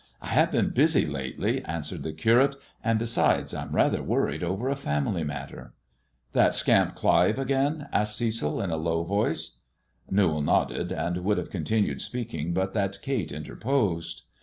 [0.15, 4.43] | "I have been busy to day," answered the Curate, "and, besides, Vm rather worried
[4.43, 5.75] over a family matter.""
[6.33, 9.59] That scamp Clive again 1" asked Cecil in a low voice.
[10.09, 14.23] Newall nodded, and would have continued speaking but that Kate interposed.